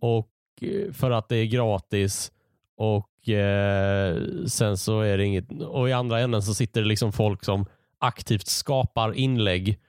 och 0.00 0.30
eh, 0.60 0.92
för 0.92 1.10
att 1.10 1.28
det 1.28 1.36
är 1.36 1.46
gratis 1.46 2.32
och 2.76 3.28
eh, 3.28 4.16
sen 4.46 4.76
så 4.76 5.00
är 5.00 5.18
det 5.18 5.24
inget. 5.24 5.62
Och 5.62 5.88
i 5.88 5.92
andra 5.92 6.20
änden 6.20 6.42
så 6.42 6.54
sitter 6.54 6.80
det 6.80 6.88
liksom 6.88 7.12
folk 7.12 7.44
som 7.44 7.66
aktivt 7.98 8.46
skapar 8.46 9.12
inlägg 9.14 9.80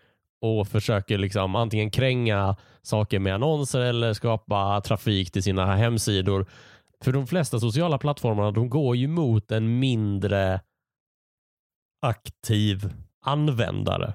och 0.42 0.68
försöker 0.68 1.18
liksom 1.18 1.56
antingen 1.56 1.92
kränga 1.92 2.56
saker 2.82 3.20
med 3.20 3.36
annonser 3.36 3.80
eller 3.80 4.14
skapa 4.14 4.82
trafik 4.82 5.32
till 5.32 5.44
sina 5.44 5.76
hemsidor. 5.76 6.46
För 7.04 7.12
de 7.12 7.28
flesta 7.28 7.60
sociala 7.60 7.98
plattformarna 7.98 8.52
de 8.52 8.70
går 8.70 8.96
ju 8.96 9.08
mot 9.08 9.52
en 9.52 9.80
mindre 9.80 10.62
aktiv 12.02 12.94
användare. 13.22 14.14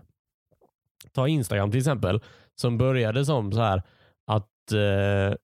Ta 1.12 1.28
Instagram 1.28 1.71
till 1.71 1.78
exempel 1.78 2.21
som 2.61 2.78
började 2.78 3.25
som 3.25 3.52
så 3.52 3.61
här 3.61 3.82
att 4.26 4.73
eh, 4.73 5.37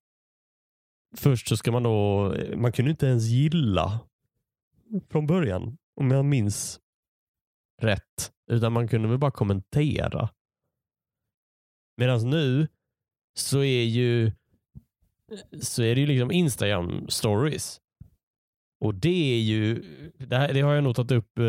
först 1.16 1.48
så 1.48 1.56
ska 1.56 1.72
man 1.72 1.82
då, 1.82 2.34
man 2.56 2.72
kunde 2.72 2.90
inte 2.90 3.06
ens 3.06 3.24
gilla 3.24 4.00
från 5.10 5.26
början 5.26 5.78
om 6.00 6.10
jag 6.10 6.24
minns 6.24 6.80
rätt, 7.82 8.32
utan 8.50 8.72
man 8.72 8.88
kunde 8.88 9.08
väl 9.08 9.18
bara 9.18 9.30
kommentera. 9.30 10.28
Medan 11.96 12.30
nu 12.30 12.68
så 13.38 13.58
är 13.58 13.84
ju 13.84 14.32
så 15.60 15.82
är 15.82 15.94
det 15.94 16.00
ju 16.00 16.06
liksom 16.06 16.30
Instagram 16.30 17.06
stories. 17.08 17.80
Och 18.80 18.94
det 18.94 19.34
är 19.34 19.40
ju, 19.40 19.82
det, 20.18 20.36
här, 20.36 20.52
det 20.52 20.60
har 20.60 20.74
jag 20.74 20.84
nog 20.84 20.96
tagit 20.96 21.12
upp 21.12 21.38
i, 21.38 21.42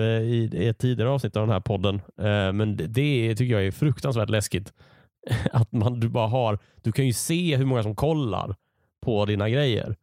i 0.53 0.67
ett 0.67 0.77
tidigare 0.77 1.09
avsnitt 1.09 1.35
av 1.35 1.47
den 1.47 1.53
här 1.53 1.59
podden, 1.59 1.95
eh, 1.95 2.53
men 2.53 2.77
det, 2.77 2.87
det 2.87 3.35
tycker 3.35 3.53
jag 3.53 3.67
är 3.67 3.71
fruktansvärt 3.71 4.29
läskigt. 4.29 4.73
Att 5.51 5.71
man, 5.71 5.99
du 5.99 6.09
bara 6.09 6.27
har, 6.27 6.59
du 6.81 6.91
kan 6.91 7.05
ju 7.05 7.13
se 7.13 7.55
hur 7.55 7.65
många 7.65 7.83
som 7.83 7.95
kollar 7.95 8.55
på 9.01 9.25
dina 9.25 9.49
grejer. 9.49 9.95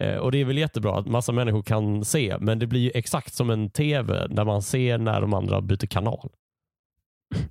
Eh, 0.00 0.16
och 0.16 0.32
det 0.32 0.38
är 0.38 0.44
väl 0.44 0.58
jättebra 0.58 0.98
att 0.98 1.06
massa 1.06 1.32
människor 1.32 1.62
kan 1.62 2.04
se, 2.04 2.36
men 2.40 2.58
det 2.58 2.66
blir 2.66 2.80
ju 2.80 2.90
exakt 2.94 3.34
som 3.34 3.50
en 3.50 3.70
tv 3.70 4.26
där 4.26 4.44
man 4.44 4.62
ser 4.62 4.98
när 4.98 5.20
de 5.20 5.34
andra 5.34 5.60
byter 5.60 5.86
kanal. 5.86 6.30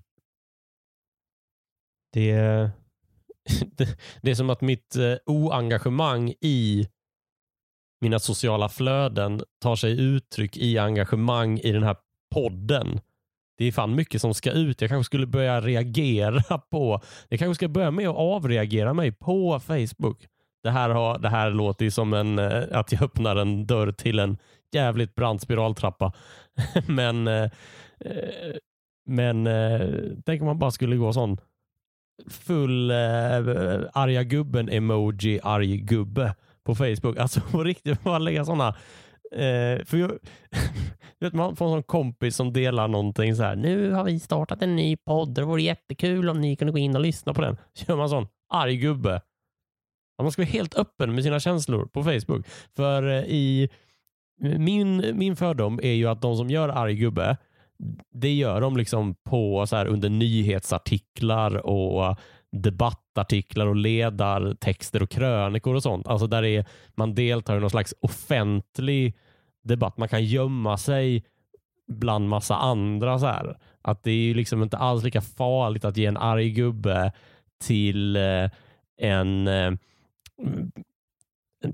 Det, 2.14 2.32
det, 3.78 3.98
det 4.22 4.32
är 4.32 4.36
som 4.36 4.50
att 4.50 4.62
mitt 4.62 4.96
eh, 4.96 5.16
oengagemang 5.26 6.34
i 6.42 6.88
mina 8.02 8.20
sociala 8.20 8.70
flöden 8.70 9.42
tar 9.60 9.76
sig 9.76 10.02
uttryck 10.02 10.58
i 10.58 10.78
engagemang 10.78 11.60
i 11.60 11.72
den 11.72 11.84
här 11.84 11.96
podden. 12.36 13.00
Det 13.58 13.66
är 13.66 13.72
fan 13.72 13.96
mycket 13.96 14.22
som 14.22 14.34
ska 14.34 14.52
ut. 14.52 14.82
Jag 14.82 14.90
kanske 14.90 15.06
skulle 15.06 15.28
börja 15.28 15.62
reagera 15.62 16.58
på, 16.72 17.02
jag 17.30 17.40
kanske 17.40 17.56
ska 17.56 17.68
börja 17.68 17.92
med 17.92 18.08
att 18.08 18.16
avreagera 18.16 18.94
mig 18.94 19.12
på 19.12 19.60
Facebook. 19.60 20.28
Det 20.64 20.72
här, 20.72 20.90
har, 20.90 21.20
det 21.20 21.30
här 21.30 21.52
låter 21.52 21.86
ju 21.86 21.92
som 21.92 22.14
en, 22.14 22.40
eh, 22.40 22.64
att 22.72 22.92
jag 22.92 23.02
öppnar 23.02 23.36
en 23.36 23.66
dörr 23.68 23.92
till 23.92 24.20
en 24.20 24.38
jävligt 24.74 25.16
brant 25.16 25.42
spiraltrappa. 25.42 26.14
men 26.88 27.28
eh, 27.28 27.44
eh, 28.00 28.56
men 29.06 29.50
tänk 30.26 30.42
om 30.42 30.48
man 30.48 30.60
bara 30.60 30.72
skulle 30.72 30.96
gå 30.96 31.14
sån 31.14 31.38
full 32.28 32.92
arga 32.92 34.24
gubben-emoji, 34.24 35.40
arg 35.44 35.78
gubbe 35.78 36.36
på 36.64 36.76
Facebook. 36.76 37.18
Alltså 37.18 37.42
på 37.52 37.64
riktigt, 37.64 38.04
bara 38.04 38.20
lägga 38.20 38.46
sådana 38.46 38.76
eh, 39.34 39.86
för 39.86 39.98
jag, 39.98 40.12
vet, 41.20 41.34
man 41.34 41.56
får 41.56 41.66
en 41.66 41.72
sån 41.72 41.84
kompis 41.84 42.36
som 42.36 42.54
delar 42.54 42.88
någonting 42.88 43.36
så 43.36 43.44
här. 43.44 43.56
Nu 43.56 43.92
har 43.92 44.04
vi 44.04 44.20
startat 44.20 44.62
en 44.62 44.76
ny 44.76 44.98
podd. 44.98 45.36
Det 45.36 45.44
vore 45.44 45.62
jättekul 45.62 46.30
om 46.30 46.42
ni 46.42 46.56
kunde 46.56 46.72
gå 46.72 46.78
in 46.78 46.96
och 46.96 47.02
lyssna 47.02 47.34
på 47.34 47.42
den. 47.42 47.58
Så 47.74 47.86
gör 47.88 47.98
man 47.98 48.10
sån 48.10 48.28
arg 48.50 48.78
gubbe. 48.78 49.22
Man 50.22 50.32
ska 50.32 50.42
vara 50.42 50.50
helt 50.50 50.76
öppen 50.76 51.16
med 51.16 51.24
sina 51.24 51.40
känslor 51.40 51.86
på 51.86 52.04
Facebook. 52.04 52.48
För 52.76 53.08
eh, 53.10 53.24
i 53.24 53.70
min, 54.42 55.18
min 55.18 55.36
fördom 55.36 55.80
är 55.84 55.94
ju 55.94 56.08
att 56.08 56.22
de 56.22 56.38
som 56.38 56.50
gör 56.50 56.70
arg 56.70 56.96
gubbe, 56.96 57.38
det 58.14 58.34
gör 58.34 58.62
de 58.62 58.78
liksom 58.78 59.16
på 59.16 59.68
så 59.68 59.76
här 59.76 59.86
under 59.86 60.10
nyhetsartiklar 60.10 61.66
och 61.66 62.18
debattartiklar 62.54 63.68
och 63.68 63.76
ledartexter 63.76 65.04
och 65.04 65.10
krönikor 65.10 65.76
och 65.76 65.84
sånt. 65.84 66.08
Alltså 66.08 66.28
där 66.28 66.44
är, 66.44 66.66
man 66.96 67.16
deltar 67.16 67.58
i 67.58 67.60
någon 67.60 67.70
slags 67.70 67.94
offentlig 68.00 69.18
debatt. 69.64 69.98
Man 69.98 70.10
kan 70.10 70.26
gömma 70.26 70.78
sig 70.78 71.24
bland 71.88 72.30
massa 72.30 72.56
andra. 72.56 73.20
så 73.20 73.26
här. 73.26 73.58
Att 73.82 74.04
det 74.04 74.12
är 74.12 74.36
liksom 74.36 74.64
inte 74.64 74.78
alls 74.78 75.04
lika 75.04 75.22
farligt 75.22 75.86
att 75.86 75.98
ge 75.98 76.06
en 76.06 76.18
arg 76.18 76.50
gubbe 76.50 77.12
till 77.64 78.16
eh, 78.16 78.50
en 78.98 79.48
eh, 79.48 79.72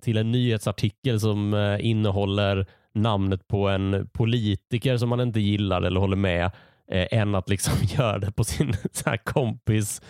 till 0.02 0.18
en 0.18 0.32
nyhetsartikel 0.32 1.20
som 1.20 1.54
eh, 1.54 1.86
innehåller 1.86 2.66
namnet 2.94 3.48
på 3.48 3.68
en 3.68 4.10
politiker 4.14 4.98
som 4.98 5.10
man 5.10 5.20
inte 5.20 5.40
gillar 5.40 5.82
eller 5.82 6.00
håller 6.00 6.18
med 6.18 6.52
än 6.92 7.36
att 7.36 7.50
liksom 7.50 7.74
göra 7.98 8.20
det 8.20 8.32
på 8.32 8.44
sin 8.44 8.74
så 8.92 9.16
kompis 9.24 10.02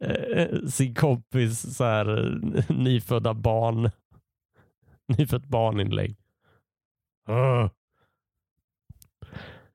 Eh, 0.00 0.10
eh, 0.10 0.66
sin 0.66 0.94
kompis 0.94 1.76
så 1.76 1.84
här, 1.84 2.38
eh, 2.56 2.76
nyfödda 2.76 3.34
barn. 3.34 3.90
Nyfött 5.18 5.46
barninlägg. 5.46 6.16
Uh. 7.28 7.70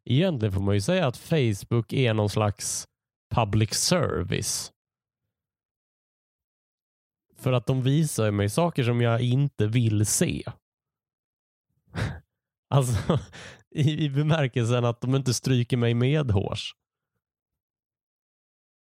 Egentligen 0.06 0.54
får 0.54 0.62
man 0.62 0.76
ju 0.76 0.82
säga 0.82 1.08
att 1.08 1.18
Facebook 1.18 1.94
är 1.94 2.14
någon 2.14 2.30
slags 2.30 2.88
public 3.36 3.74
service. 3.74 4.72
För 7.36 7.54
att 7.54 7.66
de 7.66 7.84
visar 7.84 8.32
mig 8.32 8.50
saker 8.50 8.84
som 8.84 9.02
jag 9.02 9.22
inte 9.22 9.68
vill 9.68 10.06
se. 10.06 10.44
Alltså 12.72 13.20
i, 13.76 14.06
i 14.06 14.10
bemärkelsen 14.10 14.86
att 14.86 15.02
de 15.02 15.16
inte 15.16 15.34
stryker 15.34 15.78
mig 15.78 15.94
medhårs. 15.94 16.76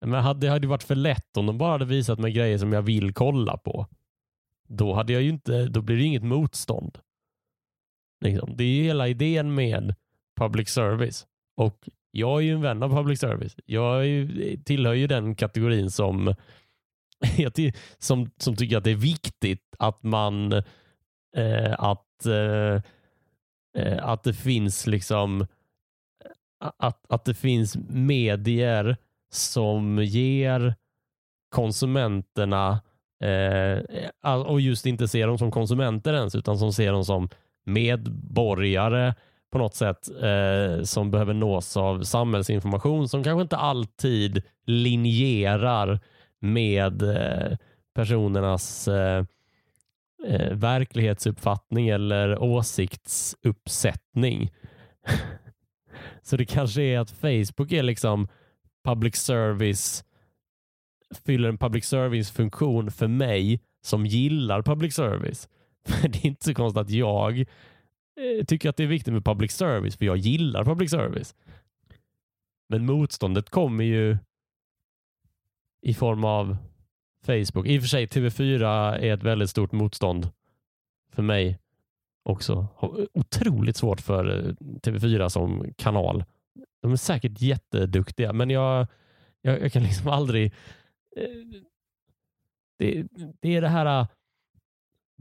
Men 0.07 0.25
hade, 0.25 0.41
det 0.41 0.51
hade 0.51 0.67
varit 0.67 0.83
för 0.83 0.95
lätt 0.95 1.37
om 1.37 1.47
de 1.47 1.59
bara 1.59 1.73
hade 1.73 1.85
visat 1.85 2.19
mig 2.19 2.33
grejer 2.33 2.59
som 2.59 2.73
jag 2.73 2.83
vill 2.83 3.15
kolla 3.15 3.57
på. 3.57 3.87
Då, 4.69 4.95
hade 4.95 5.13
jag 5.13 5.23
ju 5.23 5.29
inte, 5.29 5.65
då 5.65 5.83
blir 5.83 5.97
det 5.97 6.03
inget 6.03 6.23
motstånd. 6.23 6.99
Liksom. 8.25 8.57
Det 8.57 8.65
är 8.65 8.69
ju 8.69 8.83
hela 8.83 9.09
idén 9.09 9.55
med 9.55 9.95
public 10.37 10.69
service. 10.69 11.27
Och 11.57 11.89
jag 12.11 12.39
är 12.39 12.43
ju 12.43 12.53
en 12.53 12.61
vän 12.61 12.83
av 12.83 12.89
public 12.89 13.21
service. 13.21 13.57
Jag 13.65 14.07
ju, 14.07 14.57
tillhör 14.57 14.95
ju 14.95 15.07
den 15.07 15.35
kategorin 15.35 15.91
som, 15.91 16.35
som, 17.99 18.31
som 18.37 18.57
tycker 18.57 18.77
att 18.77 18.85
det 18.85 18.91
är 18.91 18.95
viktigt 18.95 19.75
att 19.79 20.03
man 20.03 20.53
eh, 21.37 21.75
att, 21.79 22.27
eh, 22.27 22.83
eh 23.79 24.09
att 24.09 24.23
det 24.23 24.35
finns 24.35 24.87
liksom 24.87 25.47
att, 26.59 27.05
att 27.09 27.25
det 27.25 27.35
finns 27.35 27.77
medier 27.89 28.97
som 29.31 29.99
ger 29.99 30.75
konsumenterna 31.49 32.81
eh, 33.25 33.81
och 34.47 34.61
just 34.61 34.87
inte 34.87 35.09
ser 35.09 35.27
dem 35.27 35.39
som 35.39 35.51
konsumenter 35.51 36.15
ens 36.15 36.35
utan 36.35 36.59
som 36.59 36.73
ser 36.73 36.93
dem 36.93 37.05
som 37.05 37.29
medborgare 37.67 39.15
på 39.51 39.59
något 39.59 39.75
sätt 39.75 40.09
eh, 40.23 40.83
som 40.83 41.11
behöver 41.11 41.35
nås 41.35 41.77
av 41.77 42.03
samhällsinformation 42.03 43.09
som 43.09 43.25
kanske 43.25 43.43
inte 43.43 43.57
alltid 43.57 44.43
linjerar 44.67 46.01
med 46.41 47.03
eh, 47.03 47.57
personernas 47.95 48.89
eh, 48.89 49.25
eh 50.27 50.53
verklighetsuppfattning 50.53 51.89
eller 51.89 52.43
åsiktsuppsättning. 52.43 54.51
Så 56.23 56.37
det 56.37 56.45
kanske 56.45 56.83
är 56.83 56.99
att 56.99 57.11
Facebook 57.11 57.73
är 57.73 57.83
liksom 57.83 58.29
public 58.85 59.17
service, 59.17 60.05
fyller 61.27 61.49
en 61.49 61.59
public 61.59 61.85
service 61.85 62.31
funktion 62.31 62.91
för 62.91 63.09
mig 63.09 63.61
som 63.83 64.07
gillar 64.07 64.63
public 64.63 64.95
service. 64.95 65.49
det 66.03 66.19
är 66.19 66.27
inte 66.27 66.45
så 66.45 66.55
konstigt 66.55 66.81
att 66.81 66.91
jag 66.91 67.41
eh, 67.41 68.45
tycker 68.47 68.69
att 68.69 68.77
det 68.77 68.83
är 68.83 68.87
viktigt 68.89 69.15
med 69.15 69.25
public 69.25 69.53
service, 69.53 69.97
för 69.97 70.05
jag 70.05 70.17
gillar 70.17 70.65
public 70.65 70.91
service. 70.91 71.35
Men 72.69 72.87
motståndet 72.87 73.51
kommer 73.51 73.85
ju 73.85 74.19
i 75.83 75.95
form 75.95 76.25
av 76.25 76.57
Facebook. 77.27 77.67
I 77.67 77.79
och 77.79 77.83
för 77.83 77.89
sig, 77.89 78.07
TV4 78.07 78.93
är 78.99 79.15
ett 79.15 79.23
väldigt 79.23 79.51
stort 79.51 79.73
motstånd 79.73 80.31
för 81.13 81.23
mig 81.23 81.59
också. 82.23 82.67
Otroligt 83.15 83.77
svårt 83.77 84.01
för 84.01 84.39
eh, 84.39 84.53
TV4 84.83 85.29
som 85.29 85.73
kanal. 85.77 86.25
De 86.83 86.93
är 86.93 86.97
säkert 86.97 87.41
jätteduktiga, 87.41 88.33
men 88.33 88.51
jag, 88.51 88.87
jag, 89.43 89.61
jag 89.63 89.73
kan 89.73 89.83
liksom 89.83 90.09
aldrig... 90.09 90.53
Eh, 91.17 91.61
det, 92.79 93.07
det 93.43 93.57
är 93.57 93.61
det 93.61 93.69
här... 93.69 94.01
Eh, 94.01 94.07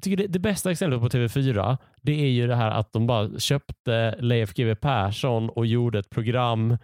tycker 0.01 0.17
det, 0.17 0.27
det, 0.27 0.39
bästa 0.39 0.71
exemplet 0.71 1.01
på 1.01 1.09
TV4 1.09 1.77
det 2.01 2.23
är 2.23 2.29
ju 2.29 2.47
det 2.47 2.55
här 2.55 2.71
att 2.71 2.93
de 2.93 3.07
bara 3.07 3.39
köpte 3.39 4.15
Leif 4.19 4.53
GW 4.53 4.75
Persson 4.75 5.49
och 5.49 5.65
gjorde 5.65 5.99
ett 5.99 6.09
program 6.09 6.77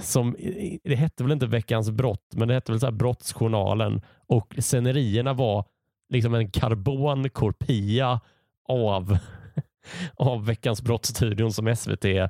som, 0.00 0.36
det 0.84 0.94
hette 0.94 1.22
väl 1.22 1.32
inte 1.32 1.46
Veckans 1.46 1.90
brott, 1.90 2.34
men 2.34 2.48
det 2.48 2.54
hette 2.54 2.72
väl 2.72 2.80
så 2.80 2.86
här 2.86 2.92
Brottsjournalen 2.92 4.00
och 4.26 4.54
scenerierna 4.58 5.32
var 5.32 5.64
liksom 6.08 6.34
en 6.34 6.50
karbonkopia 6.50 8.20
av 8.68 9.18
av 10.16 10.46
veckans 10.46 10.82
brottsstudion 10.82 11.52
som 11.52 11.76
SVT, 11.76 12.04
eh, 12.04 12.28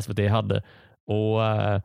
SVT 0.00 0.30
hade. 0.30 0.62
Och 1.06 1.44
eh, 1.44 1.80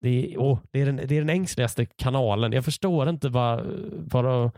det, 0.00 0.34
är, 0.34 0.38
oh, 0.38 0.58
det, 0.70 0.80
är 0.80 0.86
den, 0.86 0.96
det 0.96 1.14
är 1.14 1.20
den 1.20 1.30
ängsligaste 1.30 1.86
kanalen. 1.86 2.52
Jag 2.52 2.64
förstår 2.64 3.08
inte 3.08 3.28
vad... 3.28 3.66
vad 4.12 4.24
eh, 4.24 4.50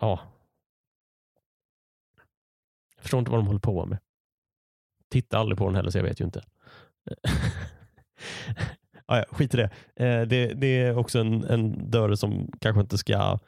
ja. 0.00 0.20
Jag 2.96 3.02
förstår 3.02 3.18
inte 3.18 3.30
vad 3.30 3.40
de 3.40 3.46
håller 3.46 3.60
på 3.60 3.86
med. 3.86 3.98
Tittar 5.10 5.38
aldrig 5.38 5.58
på 5.58 5.66
den 5.66 5.74
heller 5.74 5.90
så 5.90 5.98
jag 5.98 6.02
vet 6.02 6.20
ju 6.20 6.24
inte. 6.24 6.44
ah, 9.06 9.16
ja, 9.16 9.24
skit 9.30 9.54
i 9.54 9.56
det. 9.56 9.70
Eh, 9.96 10.26
det. 10.26 10.54
Det 10.54 10.66
är 10.66 10.98
också 10.98 11.18
en, 11.18 11.44
en 11.44 11.90
dörr 11.90 12.14
som 12.14 12.52
kanske 12.60 12.80
inte 12.80 12.98
ska 12.98 13.38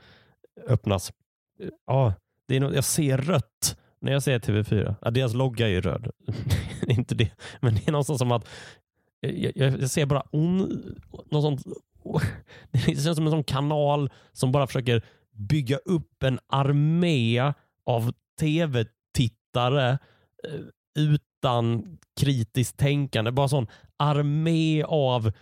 öppnas. 0.67 1.13
Eh, 1.61 1.69
ja, 1.87 2.15
det 2.49 2.57
är 2.57 2.61
något, 2.61 2.75
jag 2.75 2.85
ser 2.85 3.19
rött 3.19 3.79
när 4.03 4.13
jag 4.13 4.23
ser 4.23 4.39
TV4. 4.39 4.95
Ja, 5.03 5.11
deras 5.11 5.35
logga 5.35 5.67
är 5.67 5.71
ju 5.71 5.81
röd. 5.81 6.11
inte 6.87 7.15
det. 7.15 7.31
Men 7.61 7.75
det 7.75 7.89
är 7.89 7.93
någonstans 7.93 8.19
som 8.19 8.33
att 8.33 8.49
eh, 9.23 9.45
jag, 9.45 9.81
jag, 9.81 9.91
ser 9.91 10.07
bara 10.07 10.23
on, 10.33 10.59
något 11.31 11.43
sånt, 11.43 11.65
det 12.71 12.79
känns 12.79 13.17
som 13.17 13.27
en 13.27 13.31
sån 13.31 13.45
kanal 13.45 14.11
som 14.33 14.53
bara 14.53 14.67
försöker 14.67 15.03
bygga 15.33 15.77
upp 15.77 16.23
en 16.23 16.39
armé 16.47 17.53
av 17.87 18.13
tv-tittare 18.41 19.99
eh, 20.49 20.61
utan 20.95 21.99
kritiskt 22.21 22.77
tänkande. 22.77 23.31
Bara 23.31 23.49
sån 23.49 23.67
armé 23.97 24.83
av 24.83 25.33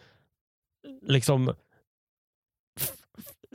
liksom 1.02 1.54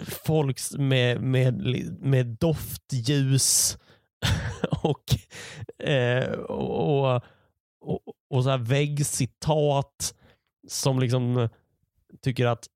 folks 0.02 0.78
med, 0.78 1.22
med, 1.22 1.56
med 2.00 2.26
doftljus 2.26 3.78
och, 4.84 5.04
eh, 5.88 6.32
och, 6.40 7.16
och, 7.82 8.00
och, 8.30 8.44
så 8.44 8.50
här 8.50 8.58
väggcitat 8.58 10.16
som 10.68 11.00
liksom 11.00 11.50
tycker 12.22 12.46
att 12.46 12.68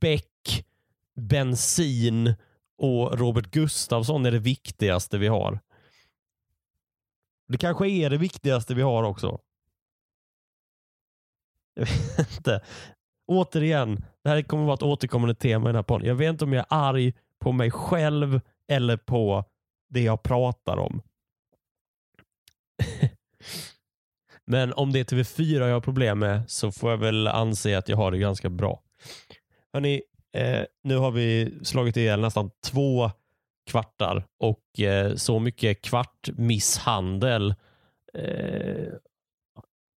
Beck, 0.00 0.64
bensin 1.16 2.34
och 2.78 3.18
Robert 3.18 3.50
Gustafsson 3.50 4.26
är 4.26 4.30
det 4.30 4.38
viktigaste 4.38 5.18
vi 5.18 5.28
har. 5.28 5.60
Det 7.48 7.58
kanske 7.58 7.88
är 7.88 8.10
det 8.10 8.18
viktigaste 8.18 8.74
vi 8.74 8.82
har 8.82 9.02
också. 9.02 9.40
Jag 11.74 11.86
vet 11.86 12.36
inte 12.36 12.60
återigen, 13.26 14.04
det 14.22 14.28
här 14.28 14.42
kommer 14.42 14.62
att 14.62 14.66
vara 14.66 14.74
ett 14.74 14.82
återkommande 14.82 15.34
tema 15.34 15.64
i 15.64 15.68
den 15.68 15.76
här 15.76 15.82
podden. 15.82 16.08
Jag 16.08 16.14
vet 16.14 16.28
inte 16.28 16.44
om 16.44 16.52
jag 16.52 16.66
är 16.70 16.76
arg 16.76 17.14
på 17.38 17.52
mig 17.52 17.70
själv 17.70 18.40
eller 18.70 18.96
på 18.96 19.44
det 19.88 20.02
jag 20.02 20.22
pratar 20.22 20.76
om. 20.76 21.02
Men 24.44 24.72
om 24.72 24.92
det 24.92 25.00
är 25.00 25.04
TV4 25.04 25.66
jag 25.66 25.74
har 25.74 25.80
problem 25.80 26.18
med 26.18 26.50
så 26.50 26.72
får 26.72 26.90
jag 26.90 26.98
väl 26.98 27.28
anse 27.28 27.78
att 27.78 27.88
jag 27.88 27.96
har 27.96 28.10
det 28.10 28.18
ganska 28.18 28.50
bra. 28.50 28.82
Hörrni, 29.72 30.02
eh, 30.32 30.62
nu 30.82 30.96
har 30.96 31.10
vi 31.10 31.58
slagit 31.62 31.96
ihjäl 31.96 32.20
nästan 32.20 32.50
två 32.64 33.10
kvartar 33.66 34.24
och 34.38 34.80
eh, 34.80 35.14
så 35.14 35.38
mycket 35.38 35.82
kvartmisshandel 35.82 37.54
eh, 38.14 38.92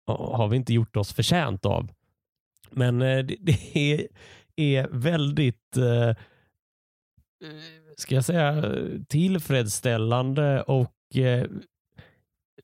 har 0.08 0.48
vi 0.48 0.58
inte 0.58 0.74
gjort 0.74 0.96
oss 0.96 1.14
förtjänt 1.14 1.66
av. 1.66 1.90
Men 2.72 3.02
eh, 3.02 3.26
det, 3.26 3.38
det 3.42 3.76
är, 3.76 4.08
är, 4.56 4.88
väldigt, 4.92 5.78
eh, 5.78 6.16
ska 7.98 8.16
jag 8.16 8.26
säga, 8.26 8.64
tillfredsställande 9.08 10.64
och 10.64 11.16
eh, 11.16 11.48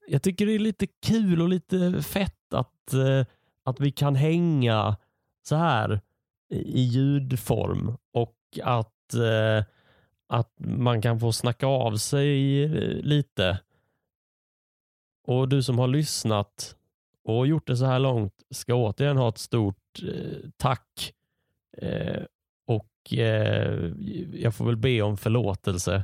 jag 0.07 0.21
tycker 0.21 0.45
det 0.45 0.55
är 0.55 0.59
lite 0.59 0.87
kul 0.87 1.41
och 1.41 1.49
lite 1.49 2.01
fett 2.01 2.53
att, 2.53 2.93
eh, 2.93 3.25
att 3.63 3.79
vi 3.79 3.91
kan 3.91 4.15
hänga 4.15 4.97
så 5.47 5.55
här 5.55 6.01
i 6.49 6.81
ljudform 6.81 7.97
och 8.11 8.35
att, 8.63 9.13
eh, 9.13 9.65
att 10.27 10.53
man 10.57 11.01
kan 11.01 11.19
få 11.19 11.31
snacka 11.31 11.67
av 11.67 11.95
sig 11.97 12.63
eh, 12.63 12.71
lite. 13.03 13.59
Och 15.23 15.49
du 15.49 15.63
som 15.63 15.79
har 15.79 15.87
lyssnat 15.87 16.75
och 17.23 17.47
gjort 17.47 17.67
det 17.67 17.77
så 17.77 17.85
här 17.85 17.99
långt 17.99 18.33
ska 18.49 18.75
återigen 18.75 19.17
ha 19.17 19.29
ett 19.29 19.37
stort 19.37 19.99
eh, 20.03 20.49
tack. 20.57 21.13
Och 23.09 23.17
eh, 23.17 23.91
jag 24.33 24.55
får 24.55 24.65
väl 24.65 24.77
be 24.77 25.01
om 25.01 25.17
förlåtelse 25.17 26.03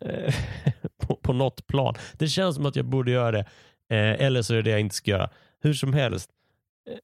eh, 0.00 0.34
på, 1.00 1.16
på 1.16 1.32
något 1.32 1.66
plan. 1.66 1.94
Det 2.12 2.28
känns 2.28 2.56
som 2.56 2.66
att 2.66 2.76
jag 2.76 2.84
borde 2.86 3.10
göra 3.10 3.30
det. 3.30 3.46
Eh, 3.90 4.26
eller 4.26 4.42
så 4.42 4.52
är 4.52 4.56
det 4.56 4.62
det 4.62 4.70
jag 4.70 4.80
inte 4.80 4.94
ska 4.94 5.10
göra. 5.10 5.30
Hur 5.60 5.74
som 5.74 5.92
helst. 5.92 6.30
Eh, 6.90 6.96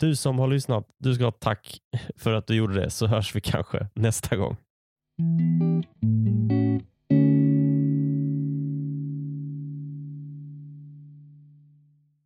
du 0.00 0.16
som 0.16 0.38
har 0.38 0.48
lyssnat, 0.48 0.88
du 0.98 1.14
ska 1.14 1.24
ha 1.24 1.32
tack 1.32 1.78
för 2.16 2.32
att 2.32 2.46
du 2.46 2.54
gjorde 2.54 2.74
det 2.74 2.90
så 2.90 3.06
hörs 3.06 3.36
vi 3.36 3.40
kanske 3.40 3.88
nästa 3.94 4.36
gång. 4.36 4.56